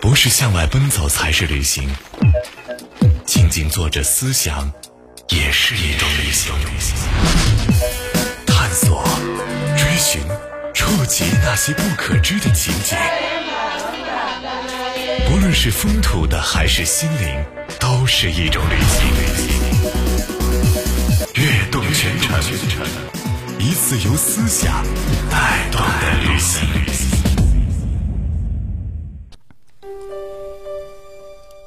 [0.00, 1.88] 不是向外奔走才是旅行，
[3.24, 4.70] 静静坐着思想
[5.28, 6.52] 也是一种旅行。
[8.46, 9.02] 探索、
[9.76, 10.20] 追寻、
[10.72, 12.96] 触及那些不可知的情景，
[15.28, 17.44] 不论是风土的还是心灵，
[17.80, 19.00] 都是一种旅行。
[21.34, 22.40] 悦动全程，
[23.64, 24.82] 一次由思想
[25.30, 26.68] 带动的旅行。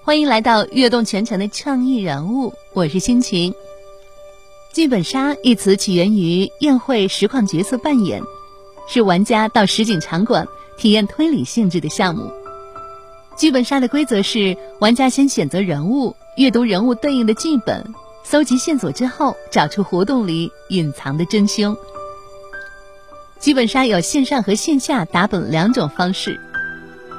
[0.03, 3.53] 欢迎来到跃动全程的创意人物，我是心情。
[4.73, 8.21] 剧本杀一词起源于宴会实况角色扮演，
[8.89, 10.45] 是玩家到实景场馆
[10.77, 12.29] 体验推理性质的项目。
[13.37, 17.81] 剧本杀的规则是，玩家先选择人物，阅读人物对应的剧本，
[18.23, 21.75] 搜集线索之后，找出活动里隐藏的真凶。
[23.45, 26.39] 剧本杀有线上和线下打本两种方式，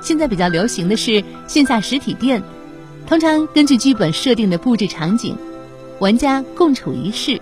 [0.02, 2.42] 现在比较流行的是线下实体店。
[3.06, 5.36] 通常根据剧本设定的布置场景，
[6.00, 7.40] 玩家共处一室，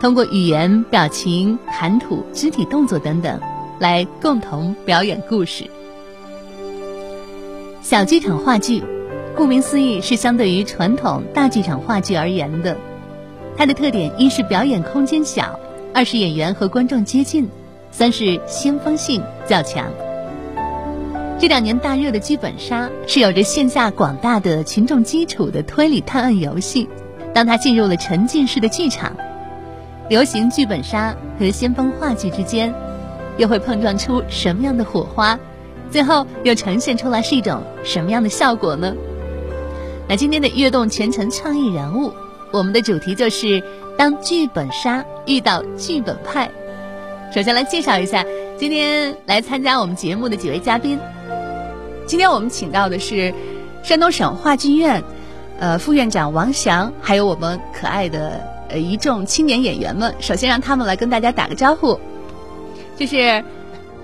[0.00, 3.40] 通过语言、表情、谈吐、肢体动作等等，
[3.80, 5.68] 来共同表演故事。
[7.82, 8.84] 小剧场话剧，
[9.34, 12.78] 顾名思义是相对于传统大剧场话剧而言的。
[13.56, 15.58] 它的特点一是表演空间小，
[15.92, 17.48] 二是演员和观众接近，
[17.92, 19.88] 三是先锋性较强。
[21.38, 26.88] 这两年大热的剧本杀是有着线下广大的群众基础的推理探案游戏。
[27.34, 29.14] 当它进入了沉浸式的剧场，
[30.08, 32.72] 流行剧本杀和先锋话剧之间，
[33.36, 35.38] 又会碰撞出什么样的火花？
[35.90, 38.94] 最后又呈现出来是一种什么样的效果呢？
[40.08, 42.12] 那今天的跃动全程创意人物，
[42.52, 43.62] 我们的主题就是
[43.98, 46.50] 当剧本杀遇到剧本派。
[47.34, 48.22] 首先来介绍一下
[48.58, 51.00] 今天来参加我们节目的几位嘉宾。
[52.06, 53.32] 今天我们请到的是
[53.82, 55.02] 山东省话剧院，
[55.58, 58.38] 呃，副院长王翔，还有我们可爱的
[58.68, 60.14] 呃一众青年演员们。
[60.20, 61.98] 首先让他们来跟大家打个招呼，
[62.98, 63.42] 就是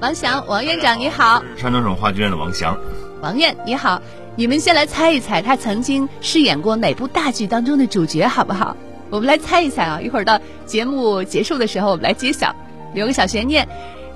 [0.01, 1.43] 王翔，王院长你好。
[1.55, 2.79] 山东省话剧院的王翔，
[3.21, 4.01] 王院你好。
[4.37, 8.75] 你们先来猜一猜，他曾经饰演过哪部大剧当中的主角，好不好？
[9.11, 12.55] 我们来猜一猜啊，一会儿到节目结束的时候，我们来揭晓，
[12.95, 13.67] 留个小悬念。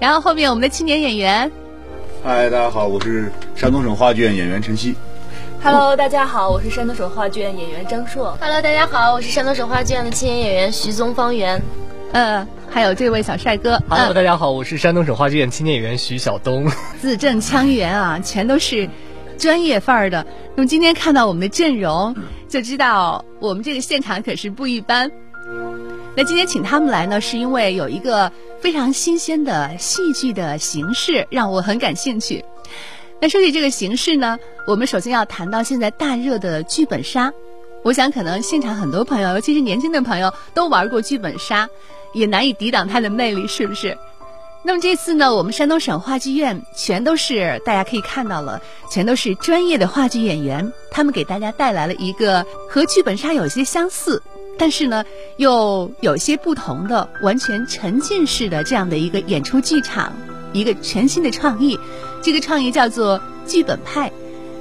[0.00, 1.50] 然后后面我们的青年演员。
[2.24, 4.94] 嗨，大家好，我是山东省话剧院演员陈曦。
[5.62, 8.36] Hello，大家好，我是山东省话剧院演员张硕。
[8.40, 11.60] Hello，大家好，我是山东省话剧院的青年演员徐宗方圆。
[12.12, 13.80] 呃，还有这位小帅哥。
[13.88, 16.68] Hello，大家好，我是山东省话剧院青年演员徐晓东。
[17.00, 18.88] 字正腔圆啊，全都是
[19.38, 20.26] 专业范儿的。
[20.56, 22.14] 那么今天看到我们的阵容，
[22.48, 25.10] 就知道我们这个现场可是不一般。
[26.14, 28.30] 那今天请他们来呢，是因为有一个。
[28.62, 32.44] 非常新鲜的戏剧的形式让我很感兴趣。
[33.20, 37.32] 那说起这个形式呢，我们首先要谈到现在大热的剧本杀。
[37.82, 41.68] 我想可能现场很多朋友，尤其是年轻的朋友，都玩过剧本杀，
[42.14, 43.98] 也难以抵挡它的魅力，是不是？
[44.62, 54.22] 那么这次呢，我们山东省话剧院全都是大家可以看到了，全都是专业的话剧演员，他们给大家带来了一个和剧本杀有些相似。
[54.58, 55.04] 但是呢，
[55.36, 60.12] 又有些不同的、完全沉浸式的这样的一个演出剧场，
[60.52, 61.78] 一个全新的创意。
[62.22, 64.10] 这个创意叫做剧本派。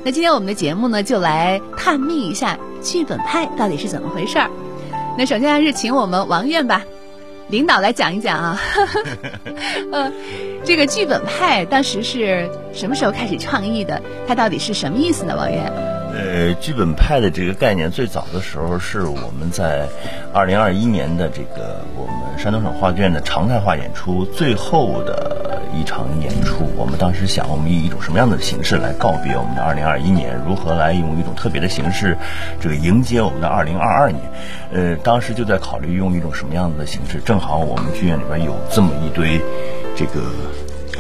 [0.04, 4.50] 那今天我们的节目呢，就来探秘一下剧本派到底是怎么回事儿。
[5.16, 6.84] 那首先还是请我们王院吧，
[7.50, 8.60] 领导来讲一讲啊。
[9.92, 10.12] 呃，
[10.66, 14.02] 这个剧本派当时是什么时候开始创意的？
[14.28, 15.36] 它到底是什么意思呢？
[15.38, 16.01] 王院？
[16.22, 19.88] 呃，剧本派的这个概念最早的时候是我们在
[20.32, 26.70] 二零二一年的这个我们山东省话剧院的常态化演出最后的一场演出。
[26.78, 30.40] 我们当时想，我们以一种什么样的形式来告别我们的二零二一年？
[30.48, 32.16] 如何来用一种特别的形式，
[32.60, 34.22] 这个迎接我们的二零二二年？
[34.72, 37.20] 呃，当时就在考虑用一种什么样的形式。
[37.26, 39.42] 正好我们剧院里边有这么一堆
[39.96, 40.22] 这个。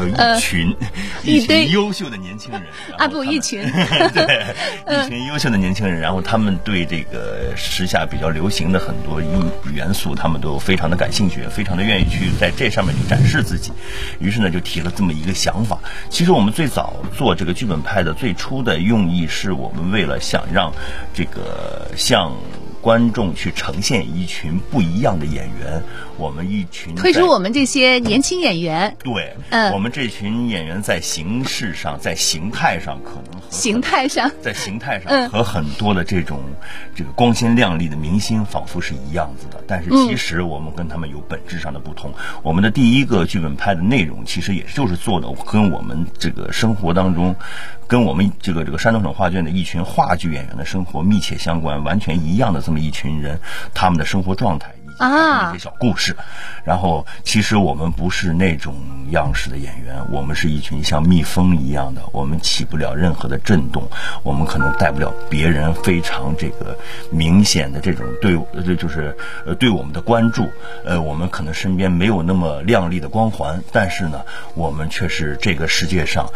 [0.08, 0.76] 一群
[1.24, 2.62] 一群优秀的年轻人
[2.98, 3.62] 啊，不，一群
[4.14, 4.46] 对，
[4.88, 13.72] 一群优秀的年轻人，然后他们对这个时下比较流行的很多音元素，他们都非常的感兴趣，非常的愿意去在这上面去展示自己。
[14.20, 15.80] 于是呢，就提了这么一个想法。
[16.10, 20.72] 其实我们最早做这个剧本派的最初的用意，是我们为了想让
[21.14, 22.32] 这个向
[22.82, 25.84] 观众去呈现一群不一样的演员，
[26.22, 29.74] 我们一群推出我们这些年轻演员， 对，嗯。
[29.74, 35.22] 我们这群演员在形式上、在形态上可能和形态上， 在形态嗯。
[35.24, 36.40] 上和很多的这种
[36.94, 40.08] 这个光鲜亮丽的明星仿佛是一样子的，但是嗯。
[40.08, 42.14] 其实我们跟他们有本质上的不同。
[42.44, 47.36] 我们的第一个剧本拍的内容，其实也就是做的跟我们这个生活当中，
[47.88, 53.40] 跟我们这个这个山东省画卷的一群话剧演员的生活密切相关、完全一样的这么一群人，
[53.74, 54.72] 他们的生活状态。
[55.02, 56.16] 啊一些小故事，
[56.64, 58.76] 然后其实我们不是那种
[59.10, 63.90] 样式的演员，我们是一群像蜜蜂一样的，我们起不了任何的震动，
[64.22, 66.78] 我们可能带不了别人非常这个
[67.10, 70.48] 明显的这种对，呃，就是呃对我们的关注，
[70.86, 74.22] 呃，我们可能身边没有那么亮丽的光环，但是呢，
[74.54, 76.30] 我们却是这个世界上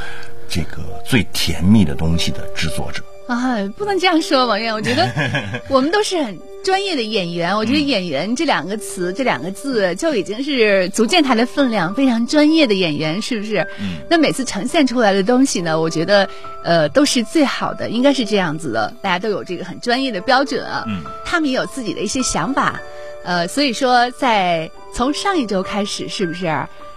[0.50, 3.04] 这个最甜蜜的东西的制作者。
[3.28, 4.74] 啊，不能这样说，王源。
[4.74, 5.10] 我觉得
[5.68, 7.56] 我们都是很专业的演员。
[7.56, 13.66] 我觉得“演员”这两个词、这两个字就已经是足见他的分量，非常专业的演员，是不是？
[13.80, 13.98] 嗯。
[14.08, 16.30] 那每次呈现出来的东西呢，我觉得
[16.64, 18.94] 呃都是最好的，应该是这样子的。
[19.02, 20.84] 大家都有这个很专业的标准啊。
[20.88, 21.04] 嗯。
[21.26, 22.80] 他们也有自己的一些想法，
[23.24, 26.46] 呃，所以说在从上一周开始，是不是？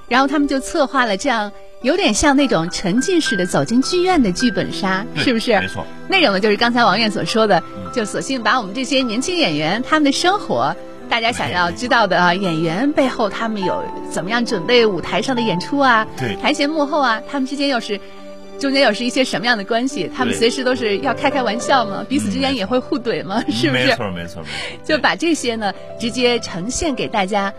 [0.08, 1.50] 然后他们就策划了这样。
[1.82, 5.58] 有点像那种沉浸式的走进剧院的剧本杀，是不是？
[5.60, 5.86] 没错。
[6.08, 10.74] 内容呢，就是刚才王院所说的，就索性把我们这些年轻演员他们的生活，
[11.08, 18.00] 大家想要知道的啊，演员背后他们有怎么样准备舞台上的演出啊，对，台前幕后啊，他们之间又是
[18.58, 20.10] 中间又是一些什么样的关系？
[20.16, 23.86] 他们随时都是要开开玩笑嘛，彼此之间也会互怼嘛，是不是？
[23.86, 24.84] 没错，没错，没错。
[24.84, 27.54] 就把这些呢直接呈现给大家。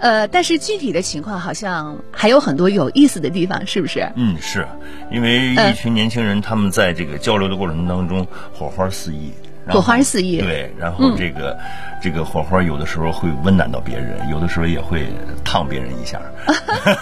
[0.00, 4.10] 呃，但是具体的情况好像还有很多有意思的地方，是不是？
[4.16, 4.66] 嗯，是
[5.12, 9.30] 因为一群年轻人，他们在这个交流的过程当中，火花四溢。
[9.68, 11.58] 火花四溢，对，然后这个、嗯、
[12.00, 15.06] 这个火花有的时候会温暖到别人，有的时候也会
[15.44, 16.20] 烫别人一下，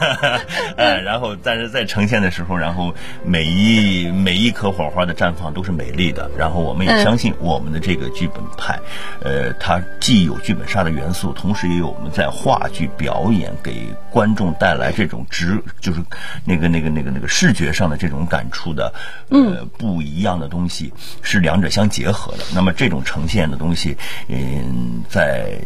[0.77, 2.93] 哎，然后但是在呈现的时候，然后
[3.25, 8.79] 每一每一颗火花的绽放都是美丽的，然后我们也相信我们的这个剧本派，
[9.23, 16.01] 嗯、呃，它既有剧本杀的元素，同时也有我们在话剧表演给观众带来这种直就是
[16.45, 18.93] 那个那个那个那个视觉上的这种感触的，
[19.31, 22.48] 呃，嗯、不一样的东西，是两者相结合的。
[22.55, 23.97] 那么这种呈现的东西，
[24.29, 25.59] 嗯，在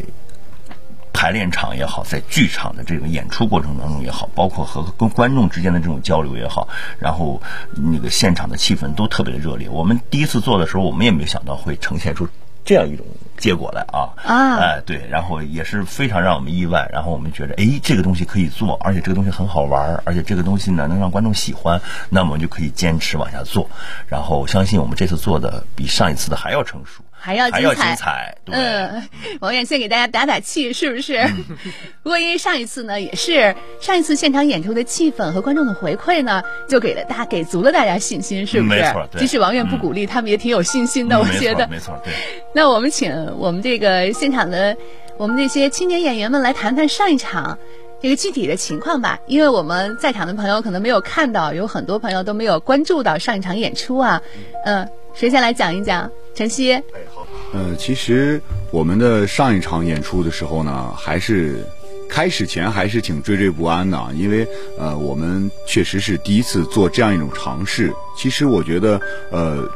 [1.13, 6.67] 排练场也好，在剧场的这个演出过程当中也好，包括和跟观众之间的这种交流也好，
[6.99, 7.41] 然后
[7.75, 9.69] 那个现场的气氛都特别的热烈。
[9.69, 12.27] 我们第一次做的时候，我们也没想到会呈现出
[12.65, 13.05] 这样一种
[13.37, 14.09] 结果来啊！
[14.23, 23.69] 啊，哎，对，然后也是非常让我们意外，然后我们觉得，哎，这个东西可以做，而且这个东西很好玩，而且这个东西呢能让观众喜欢，那么我们就可以坚持往下做。
[24.07, 27.03] 然后我相信我们这次做的比上一次的还要成熟。
[27.25, 29.01] 还要还要精彩，嗯，
[29.39, 31.25] 王远先给大家打打气，是不是？
[32.03, 38.81] 不过因为上一次呢，也是上一次现场演出的气氛和观众的回馈呢，就给了大给足了大家信心，是不是？
[38.81, 41.65] 没错，即使王远不鼓励，嗯、他们也挺有信心的，我觉得。
[41.69, 42.11] 没错，对。
[42.53, 44.75] 那我们请我们这个现场的
[45.15, 47.57] 我们那些青年演员们来谈谈上一场
[48.01, 54.21] 这个具体的情况吧，因为我们在场的朋友可能没有看到，有很多朋友都没有关注到上一场演出啊。
[54.65, 56.11] 嗯，谁先来讲一讲？
[56.35, 56.73] 晨曦。
[56.73, 56.81] 哎，
[57.12, 57.12] 好。
[57.53, 58.41] 呃，其实
[58.71, 61.63] 我们的上一场演出的时候呢，还是
[62.09, 64.47] 开始前还是挺惴惴不安的，因为
[64.77, 67.93] 呃，我们确实是第一次做这样一种尝试。
[68.17, 68.99] 其实我觉得，
[69.31, 69.69] 呃，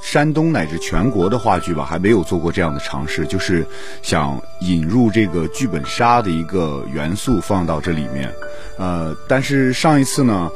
[0.00, 3.66] 山东乃至全国的话剧吧，还没有做过这样的尝试，就是
[4.00, 8.32] 想引入这个剧本杀的一个元素放到这里面。
[8.76, 10.48] 呃，但是上一次呢。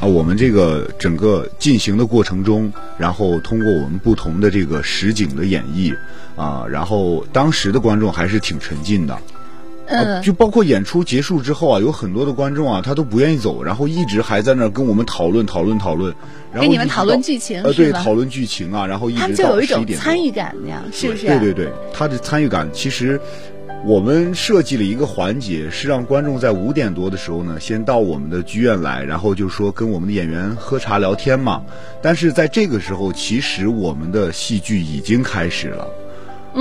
[0.00, 5.92] 啊，我们这个整个进行的过程中，然后通过我们不同的这个实景的演绎，
[6.36, 9.18] 啊，然后当时的观众还是挺沉浸的，
[9.86, 16.14] 嗯、啊，就包括演出结束之后啊，有很多的观众啊，他都不愿意走，然后一直还在那儿跟我们讨论讨论讨论，
[16.52, 21.26] 然后跟你们讨论剧情，呃，对，讨论剧情啊，然后一直他们就有一种参与感那样，是不是？
[21.26, 23.20] 对对对，他的参与感其实。
[23.84, 31.62] 我们设计了一个环节，是让观众在五点多的时候呢，先到我们的剧院来，然后就说跟我们的演员喝茶聊天嘛。
[32.02, 35.88] 但是在这个时候，其实我们的戏剧已经开始了。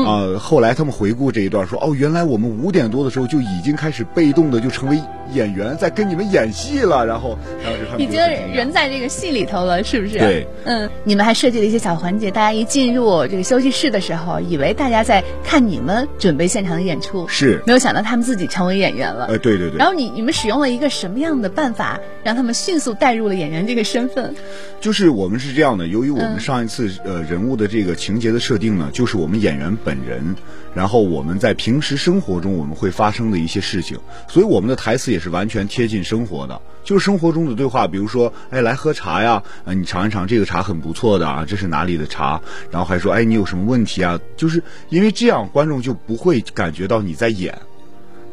[0.05, 4.99] 呃，后来他们回顾这一段说，哦，原来我们五点多的时候就已经开始被动的就成为
[5.33, 7.05] 演员，在跟你们演戏了。
[7.05, 8.19] 然后当时他们已经
[8.53, 10.17] 人在这个戏里头了，是不是？
[10.17, 19.27] 对，嗯，你们还设计了一些小环节，大家一进入这个休息室的时候，以为大家在看你们准备现场的演出，是没有想到他们自己成为演员了。
[19.27, 19.77] 呃，对对对。
[19.77, 24.35] 然后你你们使用了一个什么样的办法，让他们迅速带入了演员这个身份？
[24.79, 30.35] 就是我们是这样的，由于我们上一次、嗯、呃人物的这个情节的设定呢，就是我们演员本人，
[30.75, 42.41] 然后我们在平时生活中我们会发生的一些事情，所以我们的台词也是完全贴近生活的，就是生活中的对话，比如说，哎，来喝茶呀，啊，你尝一尝这个茶很不错的啊，这是哪里的茶？
[42.69, 44.19] 然后还说，哎，你有什么问题啊？
[44.35, 47.57] 就是因为这样，观众就不会感觉到你在演。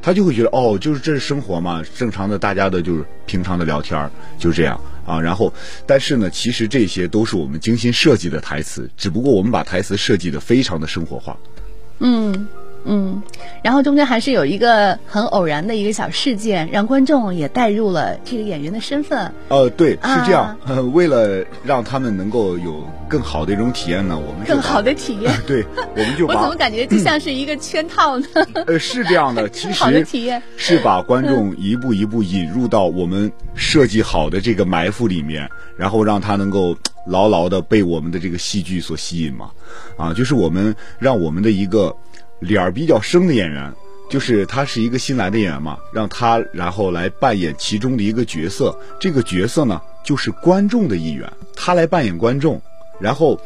[0.03, 5.21] 他就会觉得哦，就是这是生活嘛，正常的大家的就是平常的聊天儿，就这样啊。
[5.21, 5.53] 然后，
[5.87, 11.37] 但是呢，其实这些都是我们精心设计的台词，只不过我们把台词设计的非常的生活化。
[12.01, 12.47] 嗯。
[12.87, 13.23] 嗯，
[13.63, 19.33] 然后中间还是有一个很偶然的一个小事件，让观众也带入了这个演员的身份。
[19.49, 20.57] 呃，对，是这样。
[20.93, 25.33] 为了让他们能够有更好的一种体验呢，我们更好的体验。
[25.47, 25.65] 对，
[25.97, 28.27] 我们就 我怎么感觉就像是一个圈套呢？
[28.67, 35.49] 呃，是这样的，其实好的体验是把观众一步一步引入到我们设计好的这个埋伏里面，
[35.79, 36.77] 然后让他能够
[37.07, 39.51] 牢牢的被我们的这个戏剧所吸引嘛。
[39.97, 41.95] 啊，就是我们让我们的一个。
[42.41, 43.73] 脸儿比较生的演员，
[44.11, 48.79] 就是他是一个新来的演员嘛，让他然后来扮演其中的一个角色。
[49.01, 52.61] 这个角色呢，就是观众的一员，他来扮演观众，
[53.01, 53.41] 然后。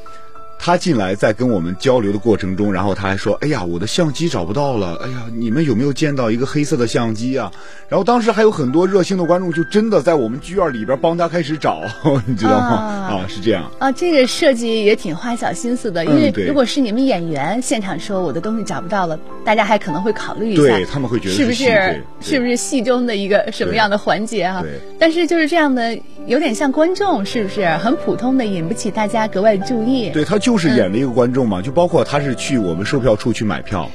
[0.59, 5.01] 他进来在跟我们交流的过程中，然后他还说：“哎呀，我的相机找不到了！
[5.05, 7.51] 哎呀，你们有没有见到一个黑色的相机啊？”
[7.89, 11.81] 然后当时还有很多热心的观众，就真的在我们剧院里边帮他开始找，
[12.27, 12.67] 你知道吗？
[12.77, 16.05] 啊，是这样啊，这个设计也挺花小心思的。
[16.05, 24.61] 因为如果是你们演员现场说我的东西找不到了，大家还可能会考虑一下，对他们会觉得是不是是不是戏中的一个什么样的环节啊？
[24.61, 24.73] 对。
[24.99, 30.11] 但是就是这样的，有点像观众，是不是很普通的，引不起大家格外注意？
[30.11, 31.31] 对他就是演了一个观。
[31.31, 33.91] 众嘛，就包括他是去我们售票处去买票，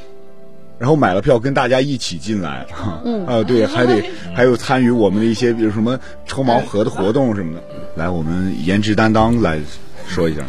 [0.77, 2.67] 然后买了票跟大家一起进来，
[3.03, 4.03] 嗯啊对，还得
[4.35, 7.63] 还有参与我们的一些，比如什么抽盲盒的活动什么的。
[7.95, 9.59] 来，我们颜值担当来
[10.07, 10.43] 说一下，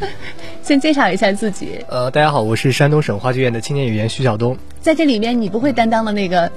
[0.64, 1.84] 先介绍一下自己。
[1.90, 4.56] 呃，大家好，我是山东省话剧院的青年演员徐晓东。
[4.80, 6.50] 在这里面，你不会担当的那个。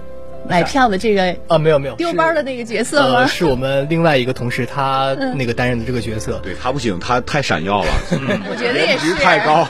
[0.48, 3.26] 买票的这个啊，没有没有丢包的那个角色吗？
[3.28, 6.40] 是我们另外一个同事，他 那个担任的这个角色。
[6.44, 7.90] 对他不行，他太闪耀了，
[8.50, 9.68] 我觉得颜值太高，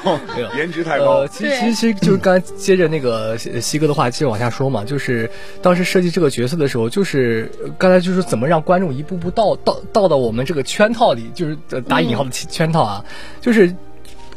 [0.58, 1.26] 颜值太高。
[1.30, 5.30] 其实其实就是刚才接着那个西哥的话，接着往下说嘛，就是
[5.62, 11.58] 当时设计这个角色的时候，就是刚才就是怎么让观众一步步到到到到我们这个圈套里，就是
[11.88, 13.06] 打引号的圈套啊，
[13.42, 13.74] 就是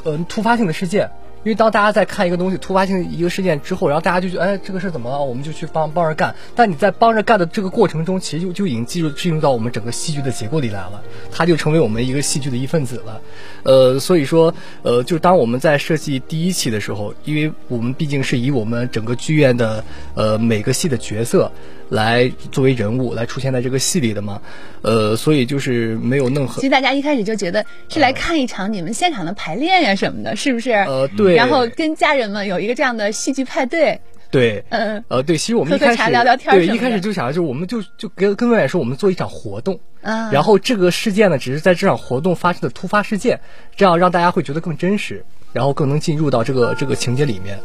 [0.05, 1.11] 嗯突发性的事件。
[1.43, 5.19] 因为当大家在看一个东西突发性一个事件之后，然后大家就觉得，哎，这个事怎么了？
[5.19, 6.35] 我们就去帮帮着干。
[6.55, 13.21] 但你在帮着干的这个过程中，其实就就已经进入进入到我们整个戏剧的结构里来了，它就成为我们一个戏剧的一份子了。
[13.63, 19.83] 呃，所以说，呃，就当我们在设计第一期的时候，因为我们毕竟是以我们整个剧院的
[20.15, 21.51] 呃每个戏的角色。
[21.91, 24.41] 来作为人物来出现在这个戏里的吗，
[24.81, 26.55] 呃，所以就是没有任何。
[26.55, 30.71] 其实大家一开始就觉得是来看一场你们现场的排练呀什么的，是不是？
[30.71, 31.35] 呃，对。
[31.35, 34.01] 然后跟家人们有一个这样的戏剧派对。
[34.31, 34.65] 对。
[34.69, 35.03] 嗯。
[35.09, 39.79] 呃，对，其实我们一开始聊聊天对，一开始就想着，就我们就就跟跟导演说，我们做一场活动。
[40.03, 40.31] 嗯。
[40.31, 43.41] 然后这个事件呢，只是在这场活动发生的突发事件，
[43.77, 47.59] 这样让大家会觉得更真实，然后更能进入到这个这个情节里面。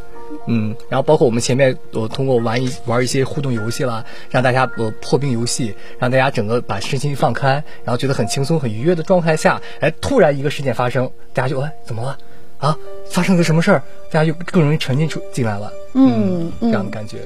[0.48, 12.18] 嗯，然后包括我们前面我通过玩一玩一些互动游戏啦，让大家呃破冰游戏，让大家整个把身心放开，然后觉得很轻松很愉悦的状态下，哎，突然一个事件发生，大家就哎怎么了？
[12.58, 12.78] 啊，
[13.10, 13.84] 发生个什么事儿？
[14.12, 15.72] 大家就更容易沉浸出进来了。
[15.94, 17.18] 嗯，这样的感觉，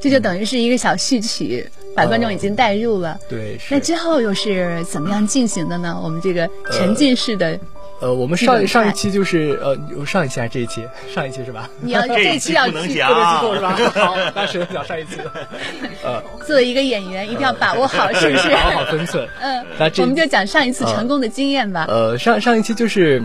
[0.00, 3.18] 这就等于是一个小序曲，把观众已经带入了。
[3.28, 6.00] 对，那之后又是怎么样进行的呢？
[6.02, 7.58] 我们这个沉浸式的。
[8.00, 9.76] 呃，我们上上一期就是呃，
[10.06, 10.86] 上一期还是这一期？
[11.12, 11.68] 上一期是吧？
[11.80, 13.08] 你要这一期要不能讲，
[13.42, 14.00] 不能剧透是吧？
[14.06, 15.18] 好， 那只能讲上一期。
[16.04, 18.48] 呃，作为一个演员，一定要把握好，是不是？
[18.50, 19.28] 把握好分寸。
[19.40, 21.86] 嗯，那我们就讲上一次成功的经验吧。
[21.88, 23.22] 呃，上上一期就是。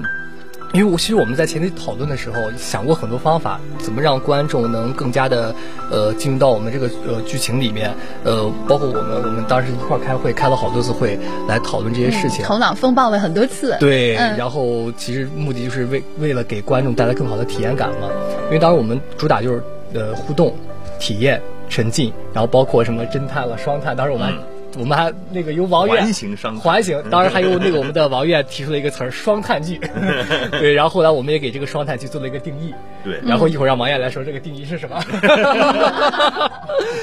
[0.73, 5.53] 因为我其实我们在前期讨论的时候想过很多方法，怎么让观众能更加的
[5.91, 13.77] 呃进入到我们这个呃剧情里面，呃，包括我们我们当时一块开会开了好多次会来讨论这些事情，头脑风暴了很多次。
[13.79, 18.09] 对，然后其实目的就是为为了给观众带来更好的体验感嘛。
[18.45, 19.63] 因为当时我们主打就是
[19.93, 20.55] 呃互动、
[20.99, 21.39] 体验、
[21.69, 24.27] 沉浸，然后包括什么侦探了、双探，当时我们。
[24.27, 24.52] 还。
[24.77, 29.79] 我们还那个由王院环形双环形，当然还有那个我们的王院提出了一个词儿“双碳剧
[30.51, 35.03] ”，对，然后后来我们也给这个双碳剧做了一个定义，对，然后一会儿让王院来说这个定义是什么，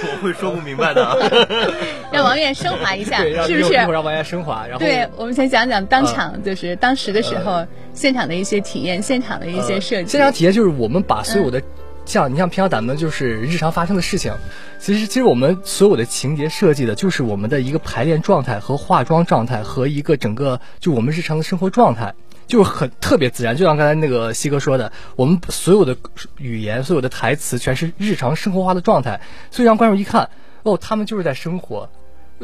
[0.03, 1.17] 我会说不明白的，啊
[2.13, 3.73] 让王院升华一下，是不是？
[3.73, 10.09] 一会儿让王院升华，然后对，我们先讲讲当场，就是当时的时候现场的一些体验，现场的一些设计。
[10.09, 11.63] 现场体验就是我们把所有的。
[12.11, 14.35] 像你像平常咱们就是日常发生的事情，
[14.81, 22.13] 其实其实我们所有的情节设计的就是我们的一个排练状态和化妆状态和一个整个就我们日常的生活状态。
[22.49, 25.97] 就是很特别自然，就像刚才那个西哥说的，我们所有的
[26.37, 29.21] 语言、所有的台词全是日常生活化的状态，
[29.53, 30.31] 所以让观众一看，
[30.65, 31.89] 哦，他们就是在生活。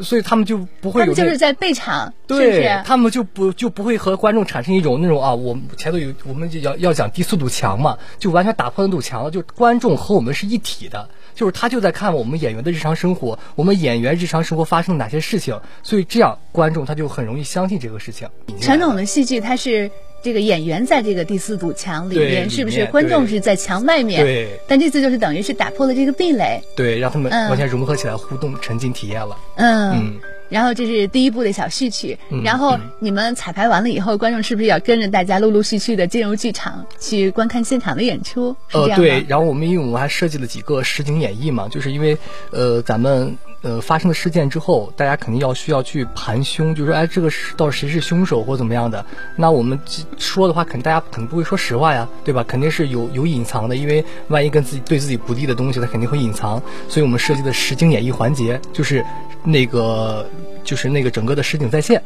[0.01, 2.83] 所以他们就不会有他们就是在备场，对是？
[2.85, 18.27] 他们就不就不会和观众产生一种那种啊，我们前头有我们就要要讲低速度墙嘛，就完全打破那堵墙了，就观众和我们是一体的，就是他就在看我们演员的日常生活，我们演员日常生活发生了哪些事情，所以这样观众他就很容易相信这个事情。
[18.61, 19.89] 传统的戏剧它是
[20.21, 22.85] 这个演员在这个第四堵墙里对面，是不是？
[22.87, 24.21] 观众是在墙外面。
[24.21, 26.61] 对但这次就是等于是打破了这个壁垒。
[26.75, 29.37] 对，让他们嗯完全融合起来，互动沉浸体验了。
[29.55, 29.91] 嗯。
[29.91, 30.19] 嗯
[30.49, 38.55] 然后这是第一部的小序曲，嗯然后你们彩排完了以后，观众是不是要跟着大家陆陆续续的进入剧场去观看现场的演出？
[38.71, 38.97] 呃，样？
[38.97, 42.17] 对，然后我们因为我们还设计了几个实景演绎嘛，就是因为
[42.51, 49.05] 呃咱们呃发生的事件之后，大家肯定要需要去盘凶，就是说哎这个是到底谁是凶手或怎么样的，
[49.35, 49.77] 那我们
[50.17, 52.43] 说的话，肯定大家肯定不会说实话呀，对吧？
[52.47, 59.03] 肯定是有有隐藏的，因为万一跟自己对自己不利的东西，他肯定会隐藏，所以我们设计的实景演绎环节就是
[59.43, 60.25] 那个
[60.67, 62.03] 就是那个整个的实景再现。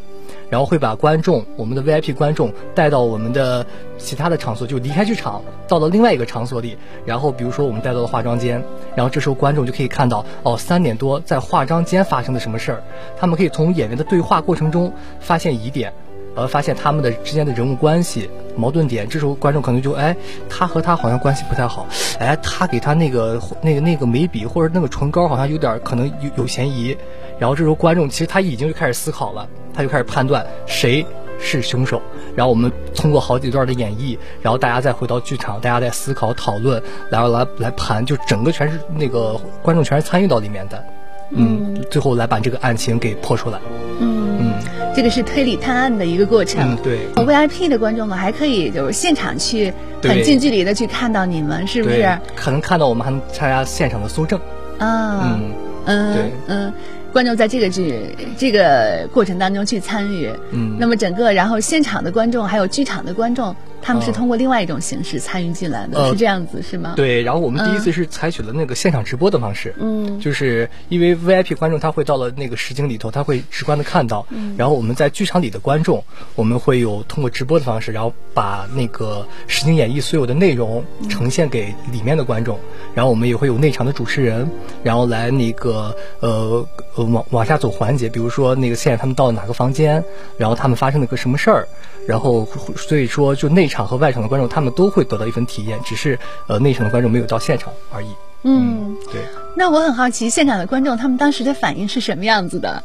[0.50, 3.66] 然后会把观众，我们的 VIP 观众带到我们的
[3.98, 6.78] 其他的场所，就离开剧场，到了另外一个场所里。
[7.06, 8.62] 然后比如说我们带到了化妆间，
[8.94, 12.84] 然后这时候观众就可以看到，哦，三点多在化妆间发生了什么事儿。
[13.18, 14.92] 他们可以从演员的对话过程中
[15.22, 15.94] 发现疑点，
[16.36, 19.08] 呃，发现他们的之间的人物关系、矛盾点。
[19.08, 20.14] 这时候观众可能就，哎，
[20.50, 21.88] 他和他好像关系不太好，
[22.20, 26.98] 哎，他给他那个那个那个眉笔或者那个唇膏好像有点可能有有嫌疑。
[27.42, 31.04] 然后这时候观众其实他已经就开始思考了，他就开始判断谁
[31.40, 32.00] 是凶手。
[32.36, 36.80] 然后我们通过好几段的演绎，然后大家再回到剧场，大家在思考讨论，
[37.10, 40.86] 然后来来盘，就整个全是那个观众全是参与到里面的，
[41.32, 43.58] 嗯，最后来把这个案情给破出来。
[44.00, 44.54] 嗯，嗯
[44.96, 46.76] 这个是推理探案的一个过程。
[46.76, 47.00] 嗯，对。
[47.16, 54.40] VIP 的观众们，还可以就是现场去很近距离的去看到你们，是不是？，可能看到我们还能参加现场的搜证。
[54.78, 55.52] 啊，嗯
[55.86, 56.74] 嗯对嗯，
[57.12, 60.78] 观众在这个剧这个过程当中去参与，嗯。
[60.80, 67.80] 那么整个然后现场的观众还有剧场的观众，他们是哦通过另外一种形式参与进来的，呃是这样子是吗？，对，然后我们第一嗯。
[67.80, 70.20] 次是采取了那个现场直播的方式，嗯。
[70.20, 74.56] 就是因为 VIP 观众他会到了那个实景里头，他会直观的看到，嗯。
[74.58, 76.04] 然后我们在剧场里的观众，
[76.36, 82.60] 我们会有通过直播的方式，然后把那个实景演绎所有的内容呈现给里面的观众，
[82.94, 84.48] 然后我们也会有内场的主持人，
[84.84, 86.66] 然后来那个呃
[86.96, 90.04] 呃往往下走环节，比如说那个现在他们到了哪个房间，
[90.38, 91.68] 然后他们发生了个什么事儿，
[92.08, 98.08] 然后所以说就内场和外场的观众他们都会得到一份体验，只是呃内场的观众没有到现场而已。
[98.44, 99.22] 嗯，对。
[99.56, 102.84] 那我很好奇，现场的观众他们当时的反应是什么样子的？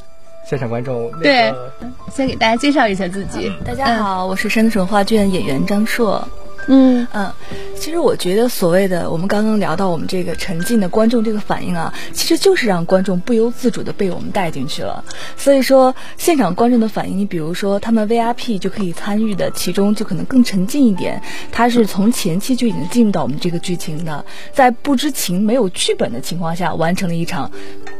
[0.49, 1.55] 现场观众、那个、对
[2.13, 3.53] 先给大家介绍一下自己。
[3.65, 6.27] 大家好，我是山东省话剧演员张硕。
[6.69, 7.33] 嗯嗯，
[7.79, 15.05] 其实我觉得所谓的我们刚刚聊到我们这个沉浸的观众这个反应啊，其实就是让观众不由自主的被我们带进去了。
[15.37, 21.23] 所以说现场观众的反应，你比如说他们 VIP 就可以参与的，其中就可能更沉浸一点。
[21.53, 27.49] 他是从前期就已经进入到我们这个剧情的，在不知情、没有剧本的情况下，完成了一场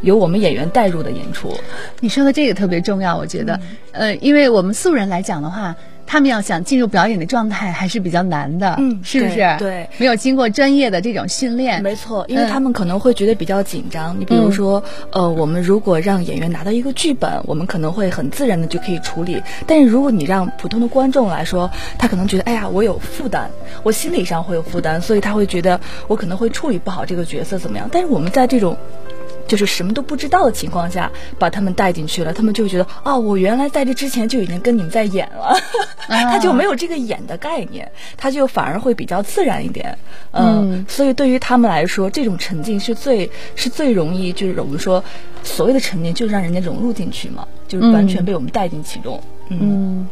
[0.03, 1.55] 由我们演员带入的演出。
[2.01, 3.61] 你说的这个特别重要，我觉得，
[3.93, 5.77] 呃，因为我们素人来讲的话。
[6.07, 9.35] 他们要想进入表演的状态还是比较难的，嗯是不是？
[9.35, 14.19] 对对没有经过专业的这种训练，没错，因为嗯他们可能会觉得比较紧张。
[14.19, 19.43] 你比如说，呃，我们如果让演员拿到一个剧本，我们可能会很自然的就可以处理。
[19.67, 23.51] 但是如果你让普通的观众来说，他可能觉得，哎呀，我有负担，
[23.83, 27.89] 我心理上会有负担，所以他会觉得我可能会处理不好这个角色怎么样。
[27.91, 28.77] 但是我们在这种
[29.47, 35.57] 就是什么都不知道的情况下，把他们带进去了，他们就会觉得，哦，我原来在这之前就已经跟你们在演了，
[36.09, 39.97] 他就没有这个演的概念，他就反而会比较自然一点，
[40.33, 40.87] 嗯，嗯。
[40.89, 45.03] 所以对于他们来说，这种沉浸是最是最容易，就是我们说
[45.43, 49.59] 所谓的沉浸，就是让人家融入进去嘛，就是完全被我们带进其中，嗯。
[49.61, 50.09] 嗯，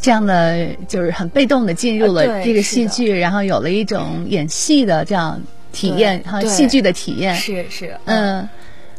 [0.00, 5.40] 这样的就是很被动的进入呃了这个戏剧，然后有了一种演戏的这样
[5.72, 7.34] 体验哈，戏剧的体验。
[7.34, 8.48] 是是，嗯，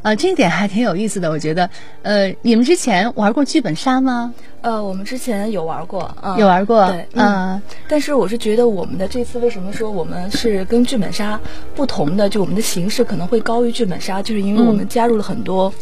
[0.02, 1.70] 呃，这一点还挺有意思的，我觉得。
[2.04, 4.34] 呃，你们之前玩过剧本杀吗？
[4.62, 6.90] 呃，我们之前有玩过，嗯、有玩过？
[6.90, 11.40] 对，嗯但是我是觉得我们的这次为什么说我们是跟剧本杀
[11.76, 15.74] 不同的，就我们的形式可能会高于剧本杀，就是因为我们加入了很多。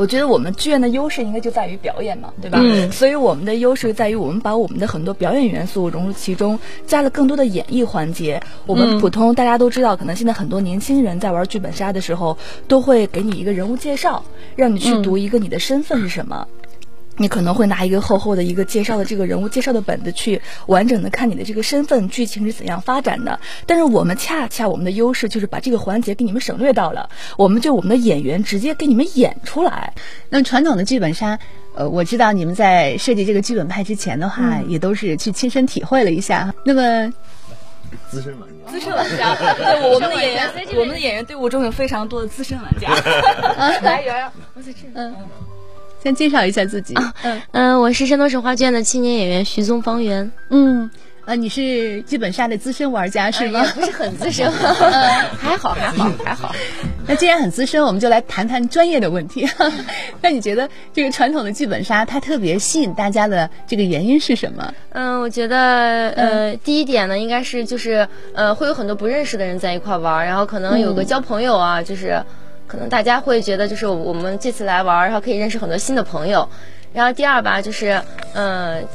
[0.00, 2.58] 我觉得我们剧院的优势应该就在于表演嘛，对吧？
[2.62, 8.42] 嗯所以我们的优势在于我们把我们的很多表演元素融入其中，加了更多的演绎环节。
[8.64, 14.24] 我们普通大家都知道，可能现在很多年轻人在玩剧本杀的时候，都会给你一个人物介绍，
[14.56, 16.48] 让你去读一个你的身份是什么。
[17.20, 23.38] 你可能会拿一个厚厚的一个介绍的这个人物介绍的本子去完整的看你的这个身份剧情是怎样发展的。
[23.66, 29.92] 但是我们恰恰我们的优势就是把这个环节给你们省略到了，我们就我们的演员直接给你们演出来。
[30.30, 31.38] 那传统的剧本杀，
[31.74, 36.54] 呃，我知道你们在设计这个剧本派之前的话，也都是去亲身体会了一下。
[36.64, 37.12] 那么，
[38.08, 42.88] 资深玩家，资深玩家， 对我们的演员，我们的演员队伍中有非常多的资深玩家。
[43.82, 44.78] 来，圆圆，我在这。
[44.94, 45.14] 嗯。
[46.02, 46.94] 先介绍一下自己。
[47.22, 50.32] 嗯嗯，我是山东省话剧院的青年演员徐宗方圆。
[50.48, 50.90] 嗯，
[51.26, 53.62] 呃，你是剧本杀的资深玩家是吗？
[53.74, 54.50] 不是很资深，
[55.38, 56.54] 还好还好还好。
[57.06, 59.46] 那既然很资深，我们就来谈谈专业的问题。
[60.22, 64.72] 那你觉得这个传统的剧本杀它特别吸引大家的这个原因是什么？
[64.92, 72.24] 嗯，我觉得呃，第一点呢，应该是就是呃，会有很多不认识的人在一块玩，然后可能有个交朋友啊，就是。
[72.70, 76.48] 可能大家会觉得，就是我们这次来玩，然后可以认识很多新的朋友。
[76.92, 78.00] 然后第二吧，就是，
[78.34, 78.86] 嗯，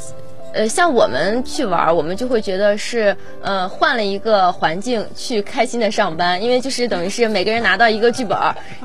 [0.53, 8.37] 呃，像我们去玩，我们就会觉得是，呃，换了一个环境去开心的上班，因为就是等于是每个人拿到一个剧本，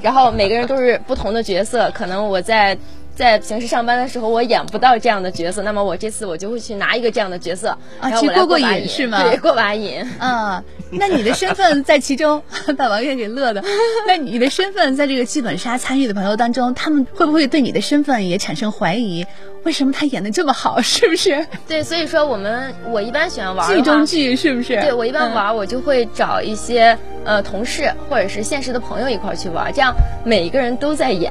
[0.03, 1.89] 然后每个人都是不同的角色。
[1.93, 2.77] 可能我在。
[3.21, 9.23] 在平时上班的时候，我演不到这样的角色，那么我这次我就会去拿一个这样的角色，啊，去过过瘾是吗？
[9.23, 10.03] 对，过把瘾。
[10.19, 12.43] 啊，那你的身份在其中，
[12.79, 13.63] 把王月给乐的。
[14.07, 19.27] 那你的身份在这个剧本杀参与的朋友当中，他们会不会对你的身份也产生怀疑？
[19.65, 20.81] 为什么他演的这么好？
[20.81, 21.47] 是不是？
[21.69, 24.81] 对，所以说我们我一般喜欢玩剧中剧，是不是？
[24.81, 31.31] 对我一般玩，我就会找一些呃同事或者是现实的朋友一块去玩，这样每一个人都在演。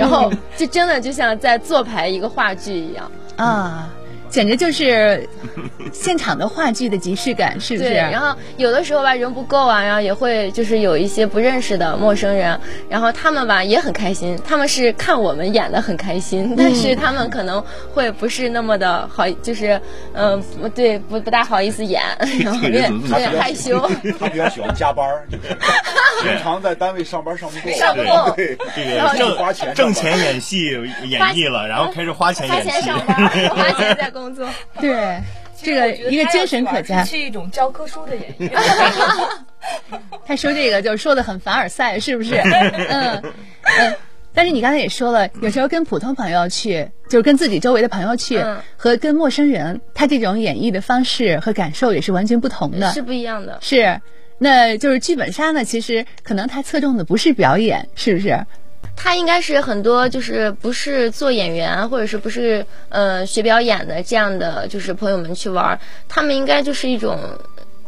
[0.00, 3.90] 然后就真的就像在做排一个话剧一样啊。
[4.30, 5.28] 简直就是
[5.92, 7.92] 现场的话剧的即视感，是不是？
[7.92, 17.62] 然后有的时候吧，人不够啊，然后也会就是有一些不认识的陌生人，然后他们吧也很开心，他们是看我们演的很开心，但是他们可能
[17.92, 19.80] 会不是那么的好，就是
[20.14, 20.42] 嗯，
[20.74, 22.02] 对，不不大好意思演，
[22.42, 23.80] 然后有点有点害羞。
[24.18, 25.56] 他比较喜欢加班就是
[26.22, 30.70] 经常在单位上班上不够，上不够，对，这个挣花钱挣钱演戏
[31.04, 32.90] 演绎了，然后开始花钱演戏，
[33.48, 34.46] 花钱在工作
[34.80, 35.18] 对，
[35.56, 38.50] 这个一个精神可嘉，是一种教科书的演绎。
[40.26, 42.34] 他说这个就说的很凡尔赛，是不是？
[42.90, 43.22] 嗯
[43.78, 43.94] 嗯。
[44.32, 48.40] 但是你刚才也说了，有时候跟普通朋友去，就是跟自己周围的朋友去，
[48.76, 53.58] 和跟陌生人，他这种演绎的方式和感受也是完全不同的，是不一样的。
[53.60, 54.00] 是，
[54.38, 58.46] 那就是剧本杀呢，其实可能它侧重的不是表演，是不是？
[59.02, 67.18] 他应该是很多就是不是做演员或者是不是呃学表演的这样的就是朋友们去玩，他们应该就是一种，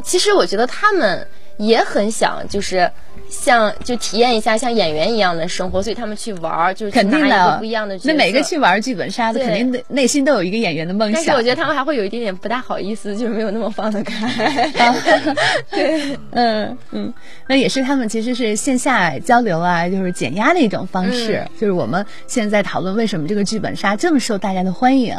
[0.02, 2.90] 其实我觉得他们也很想就是。
[3.32, 7.98] 像就体验一下像演员一样的生活，所以他们去玩儿，就是肯定的不一样的。
[8.04, 11.14] 那每个去玩剧本杀的，肯定的内心都有一个演员的梦想。
[11.14, 14.70] 但是我觉得他们还会有一点点不大好意思，就是没有那么放得开。
[15.72, 17.12] 对，嗯嗯，
[17.48, 21.42] 那也是他们其实是线下交流啊，就是减压的一种方式。
[21.58, 25.16] 就是我们现在讨论为什么这个剧本杀这么受大家的欢迎。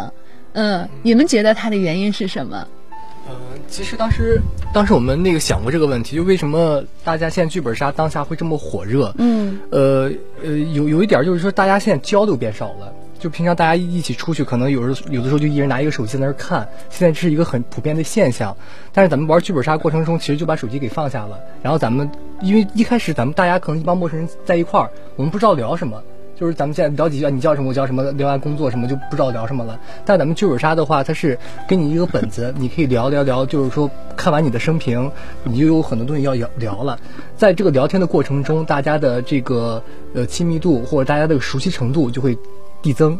[0.54, 2.68] 嗯，你们觉得它的原因是什么？
[3.30, 3.36] 嗯，
[3.68, 4.42] 其实当时，
[4.74, 9.14] 当时我们那个想过这个问题，就为什么大家现在剧本杀当下会这么火热？
[9.18, 10.12] 嗯，呃
[10.44, 12.94] 呃，有有一点就是说，大家现在交流变少了。
[13.20, 18.54] 就平常大家一起出去，可能有时有的时候就一人拿一个手机在那儿看，现在这是一个很普遍的现象。
[18.92, 21.40] 但是咱们玩剧本杀过程中，其实就把手机给放下了。
[21.62, 26.04] 然后咱们因为一开始咱们大家可能一帮陌生人在一块儿，我们不知道聊什么。
[26.44, 27.70] 就是咱们现在聊几句，你叫什么？
[27.70, 28.04] 我叫什么？
[28.12, 29.80] 聊完工作什么就不知道聊什么了。
[30.04, 33.46] 但咱们剧本杀的话，它是给你一个本子，你可以聊聊聊。
[33.46, 35.10] 就是说，看完你的生平，
[35.46, 37.00] 你就有很多东西要聊聊了。
[37.38, 39.82] 在这个聊天的过程中，大家的这个
[40.14, 42.38] 呃亲密度或者大家的熟悉程度就会
[42.82, 43.18] 递增。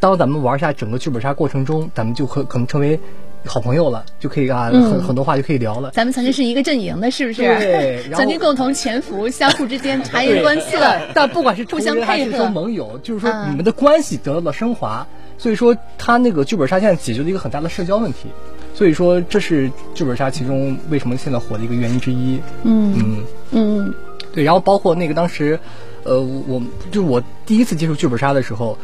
[0.00, 2.98] 当咱们玩下整个剧本杀过程中，咱们就可可能成为。
[3.44, 5.90] 好朋友了，就可以啊，很很多话就可以聊了。
[5.92, 7.42] 咱们曾经是一个阵营的，是不是？
[7.42, 10.78] 对， 曾经共同潜伏，相互之间察言观色。
[11.14, 15.06] 但不管是互相配合，盟友，就是说你们的关系得到了升华。
[15.38, 18.28] 所以说，他那个剧本杀现在解决了一个很大的社交问题。
[18.74, 22.40] 所以说，这是剧本杀其中为什么现在火的一个原因之一。
[22.64, 23.94] 嗯嗯嗯，
[24.32, 24.42] 对。
[24.42, 25.58] 然后包括那个当时，
[26.02, 28.76] 呃，我就是我第一次接触剧本杀的时候。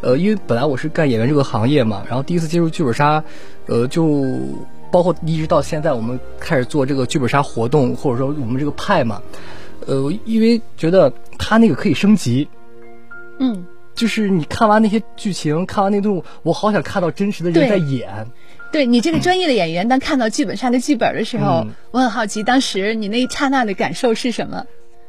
[0.00, 3.22] 呃，因为本来我是干演员这个行业嘛，然后第一次接触剧本杀，
[3.66, 4.24] 呃，就
[4.90, 9.20] 包括一直到现在，我们开始做这个剧本杀活动，或者说我们这个派嘛，
[9.86, 12.48] 呃，因为觉得他那个可以升级，
[13.40, 18.08] 嗯，就是你看完那些剧情，看完那东西，我好想看到真实的人在演。
[18.70, 24.64] 对你这个专业的演员，当看到剧本杀的剧本的时候，我很好奇，当时你那一刹那的感受是什么？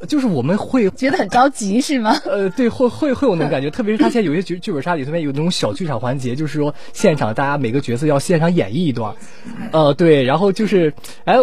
[0.08, 2.16] 就是我们会觉得很着急是吗？
[2.26, 9.14] 呃，对，会会会有那种感觉，特别是他现在有些剧剧本杀里头面有那种小剧场环节，就是说现场大家每个角色要现场演绎一段，
[9.72, 10.94] 呃，对，然后就是，
[11.26, 11.36] 哎，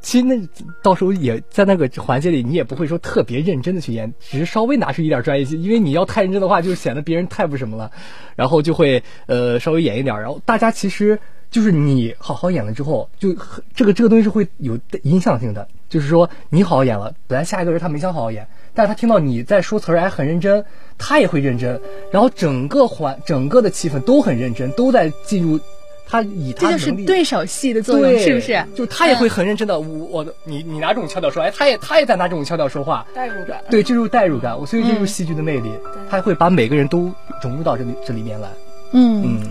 [0.00, 0.36] 其实那
[0.82, 7.90] 到时候也在那个环节里，你也不会说特别认真的去演，只是稍微拿出一点专业性，因为你要太认真的话，就显得别人太不什么了，
[8.36, 11.18] 然后就会呃稍微演一点，然后大家其实。
[11.48, 13.32] 就是你好好演了之后，就
[13.72, 15.66] 这个这个东西是会有影响性的。
[15.88, 20.64] 就是说你好好演了，本来下一个人他没想好好演，但是他听到你在说词儿还很认真，
[20.98, 25.60] 他也会认真，然后整个环整个的气氛都很认真，都在进入
[26.08, 28.64] 他以他这就是对手戏的作用，是不是？
[28.74, 35.70] 就他也会很认真的，我我的你你拿这种腔调说，哎，他也他也在拿这种腔调说话，代入感，对，进入代入感，我所以这就是戏剧的魅力，
[36.10, 38.48] 他会把每个人都融入到这里这里面来，
[38.92, 39.22] 嗯。
[39.24, 39.50] 嗯。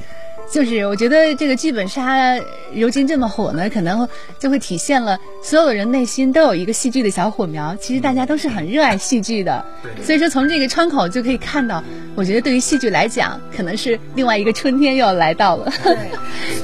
[0.52, 2.38] 就是我觉得这个剧本杀
[2.74, 4.08] 如今这么火呢，可能
[4.40, 7.76] 就会体现了所有的人内心都有一个戏剧的小火苗。
[7.76, 9.66] 其实大家都是很热爱戏剧的，
[10.04, 11.84] 所以说从这个窗口就可以看到，
[12.16, 15.72] 我觉得对于戏剧来讲，可能是另外一个春天又要来到了。
[15.84, 15.98] 对，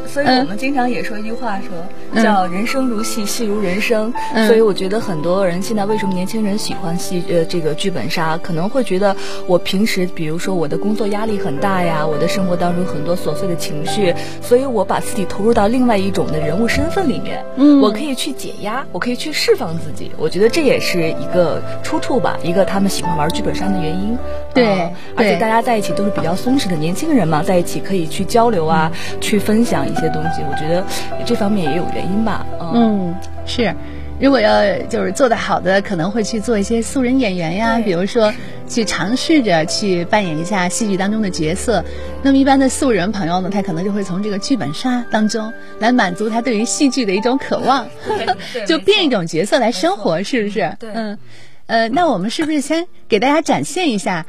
[0.08, 4.13] 所以我们经常也说一句话，说叫“人生如戏，戏如人生”。
[4.48, 9.15] 所以我觉得很多人现在为什么年轻人喜欢戏呃这个剧本杀，可能会觉得
[9.48, 13.70] 我平时比如说我的工作压力很大呀，我的生活当中很多琐碎的情。
[13.71, 20.12] 情绪，所以我把自己投入到另外一种的人物身份里面，嗯，我可以去解压，我可以去释放自己。
[20.17, 24.17] 我觉得这也是一个出处吧，一个他们喜欢玩剧本杀的原因。
[24.53, 30.41] 对，而且大家在一起都是比较松弛的年轻人嘛，在一起可以去交流啊，去分享一些东西。
[30.49, 30.86] 我觉得
[31.25, 32.45] 这方面也有原因吧。
[32.73, 33.73] 嗯，是。
[34.21, 38.31] 如果要就是做得好的，可能会去做一些素人演员呀，比如说
[38.67, 41.84] 去尝试着去扮演一下戏剧当中的角色。
[42.21, 47.88] 那么一般的素人朋友呢，他可能就会从这个剧本杀当中来满足他对于戏剧的一种渴望，
[48.67, 50.71] 就变一种角色来生活，是不是？
[50.79, 50.91] 对。
[50.93, 51.17] 嗯，
[51.65, 54.23] 呃，那我们是不是先给大家展现一下，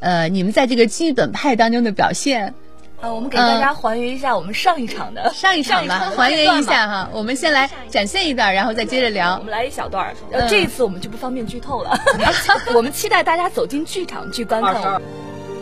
[0.00, 2.52] 呃，你们在这个剧本派当中的表现？
[3.00, 9.36] 呃，我们给大家还原一下我们上一场的上一场吧还原一下哈，我们先来展现一段，然后再接着聊。
[9.38, 11.94] 我们来一小段，呃，这一次我们就不方便剧透了，
[12.74, 15.00] 我们期待大家走进剧场去观看。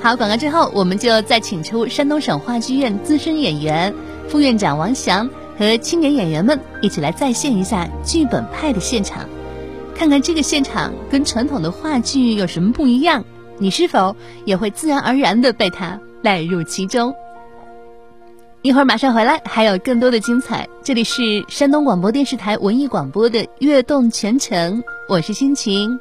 [0.00, 3.92] 好，广告之后，我们就再请出山东省话剧院资深演员、
[4.28, 9.28] 副院长王翔和青年演员们一起来再现一下剧本派的现场，
[9.96, 13.24] 看看这个现场跟传统的话剧有什么不一样，
[13.58, 17.12] 你是否也会自然而然的被它带入其中？
[18.64, 20.66] 一会儿马上回来，还有更多的精彩。
[20.82, 26.00] 这里是山东广播电视台文艺广播的《悦动全城》，我是心情。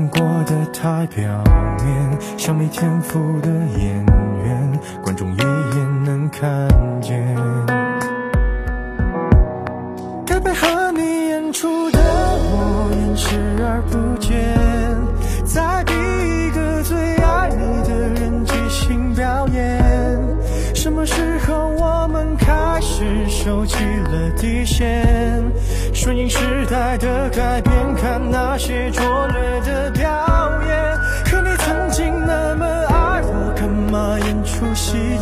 [0.21, 1.43] 活得太表
[1.83, 4.05] 面，像没天赋的演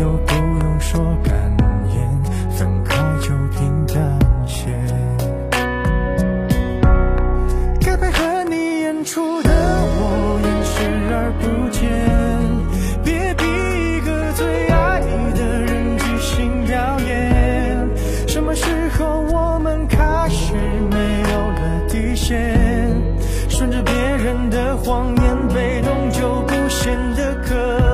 [0.00, 1.32] 又不用说感
[1.88, 4.70] 言，分开就平淡些。
[7.80, 10.74] 该配合你演出的我演视
[11.14, 11.82] 而不见。
[13.04, 15.00] 别逼一个最爱
[15.34, 17.88] 的人即兴表演。
[18.26, 18.66] 什么时
[18.98, 20.54] 候我们开始
[20.90, 23.00] 没有了底线？
[23.48, 27.93] 顺着别人的谎言，被动就不显得可。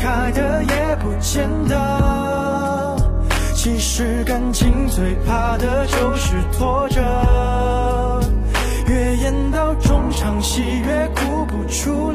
[0.00, 2.96] 开的也不见得，
[3.54, 7.00] 其实感情最怕的就是拖着，
[8.86, 12.07] 越演到中场戏越哭不出。